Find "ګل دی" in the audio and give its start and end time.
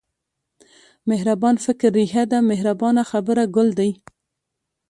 3.55-3.91